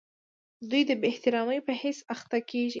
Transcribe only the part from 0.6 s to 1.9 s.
دوی د بې احترامۍ په